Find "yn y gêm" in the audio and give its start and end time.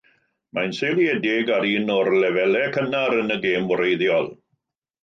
3.21-3.73